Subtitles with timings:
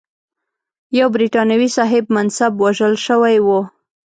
[0.99, 3.47] یو برټانوي صاحب منصب وژل شوی و.